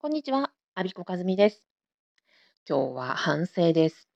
[0.00, 1.64] こんにちは、アビコカズミです。
[2.68, 4.08] 今日は反省です。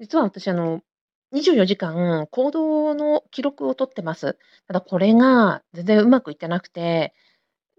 [0.00, 0.80] 実は私、あの、
[1.34, 4.38] 24時間行動の記録を取ってます。
[4.66, 7.12] ただこれが全然うまくいってなくて、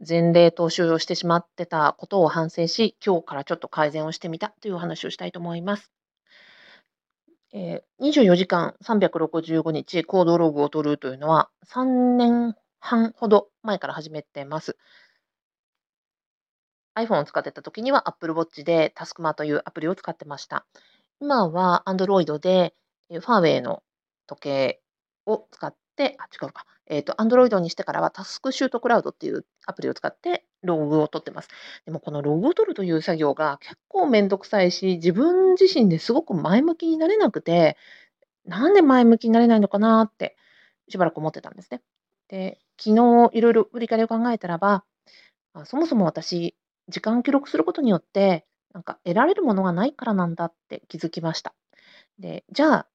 [0.08, 5.92] 前例踏襲をしてしまってたことを反省し、今日からちょっと改善をしてみたというお話をしたいと思います。
[7.54, 14.78] えー、24時間365日行動ログを取るというのは3年半ほど前から始めてます。
[16.98, 20.66] iPhone を使ってた時には Apple Watch で Taskma というアプリを使ってました。
[21.20, 22.74] 今は Android で
[23.10, 23.84] ファーウェイの
[24.26, 24.82] 時計
[25.26, 26.66] を使って、あ、違うか。
[26.88, 31.50] えっ、ー、と、Android にしてからはタスクシュートクラウドっていうアプリを使ってログを取ってます。
[31.86, 37.78] でもこのログを取るという作業が結構めんどくさいし、自分自身ですごく前向きになれなくて、
[38.46, 40.38] なんで前向きになれないのかなって
[40.90, 41.82] しばらく思ってたんですね。
[42.30, 44.84] で、昨日いろいろ振り返りを考えたらば、
[45.66, 46.56] そもそも私、
[46.90, 51.54] 時間を記録することによって、なんか得られるものがないからなんだって気づきました。
[52.20, 52.88] で、じゃあ、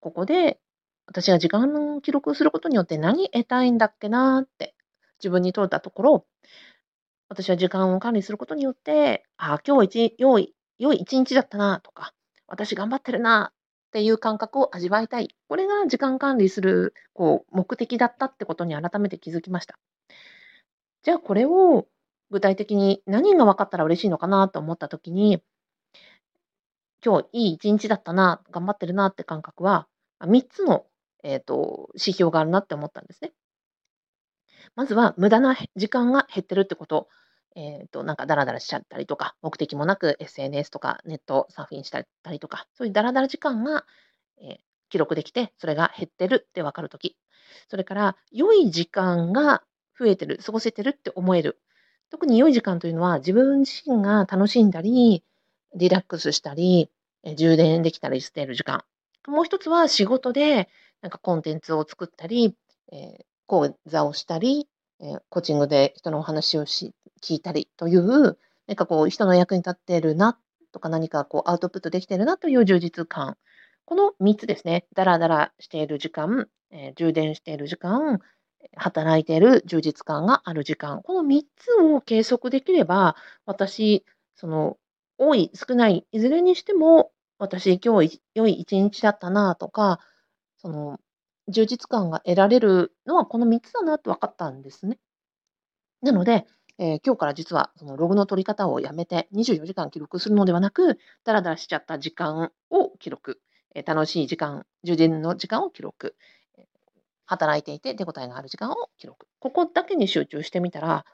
[0.00, 0.60] ここで
[1.06, 4.74] 私が時間の記録することによって何得たいんだっけなって
[5.18, 6.26] 自分に問うたところ、
[7.28, 12.12] 私は時間を管理することによって、ああ、今日一、良い、良い一日だったなとか、
[12.46, 15.28] 私頑張ってるなっていう感覚を味わいたい。
[15.48, 19.78] これが時間管理するこう目的だったってことに改めて気づきました。
[21.02, 21.86] じゃあこれを
[22.30, 25.42] 具体的に何が分かったら嬉しいのかなと思った時に、
[27.04, 29.86] 今日いい一日だったな、頑張ってるなって感覚は、
[30.20, 30.86] 3つの、
[31.22, 33.32] えーと、指標があるなって思ったんですね。
[34.74, 37.08] まずは無駄な時間が減ってるってこと。
[37.54, 43.84] えっ、ー、と、なんかダラダラしちゃったりとか、目的もなく SNS とかネットサーフィンしたりとか、そういうダラダラ時間が、
[44.40, 44.56] えー、
[44.90, 47.16] 記録できて、それが減ってるって分かるとき。
[47.68, 49.62] それから、良い時間が
[49.98, 51.60] 増えてる、過ごせてるって思える。
[52.10, 55.22] 特に良い時間というのは自分自身が楽しんだり、
[55.74, 56.90] リラックスしたり、
[57.36, 58.84] 充電できたりしている時間。
[59.26, 60.68] もう一つは仕事で
[61.02, 62.56] なんかコンテンツを作ったり、
[62.92, 64.68] えー、講座をしたり、
[65.00, 70.38] えー、コーチングで人のお話をし聞いたりという、なんかこう人の役に立っているな
[70.72, 73.36] とか何かこうアウトプットできているなという充実感。
[73.84, 74.86] この3つですね。
[74.94, 78.20] だらだらしている時間、えー、充電している時間、
[78.76, 84.78] 働いている充実感がある時間、この3つを計測できれば、私、その、
[85.18, 90.00] 多い、少ない、いずれにしても、私、今日良い一日だったなとか、
[90.58, 91.00] その、
[91.48, 94.98] 充実感が得られるのはこの3つだなと分かったんですね。
[96.02, 96.46] なので、
[96.78, 103.40] えー、今日から実はそのログの取り方をやめて24時間記録するのではなく、だらだらしちゃった時間を記録、
[103.74, 106.14] えー、楽しい時間、充電の時間を記録、
[107.28, 109.26] 働いていて手応えがある時間を記録。
[109.38, 111.04] ここだけに集中してみたら、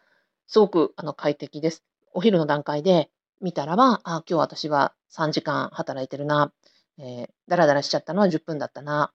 [0.46, 1.82] すごくあの快適です。
[2.12, 3.10] お昼の段階で
[3.40, 6.52] 見たらば、あ、今日私は3時間働いてるな。
[6.98, 9.12] えー、だらだらしちゃったのは10分だったな。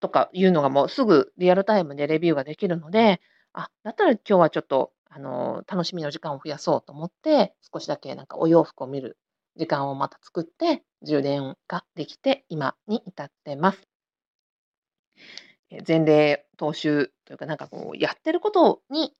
[0.00, 3.22] とかいうのがもうすぐリアルタイムでレビューができるので、
[3.54, 9.16] あ、だったら今日はちょっと、あの楽しみの時間を増やそうと思って、少しだけなんかお洋服を見る
[9.56, 13.97] 時間をまた作って、充電ができて、今に至ってます。
[15.86, 19.14] 前例踏襲というか、なんかこう、やってることに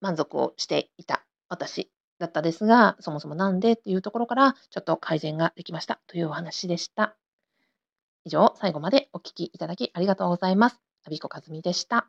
[0.00, 7.16] 満足をしていた私だったですが、そもそもなんでっていうところから、ちょっと改善ができましたというお話でした。
[8.24, 10.80] 以上、最後までお聞きいただきありがとうございます。
[11.04, 12.06] アビコカズミでした。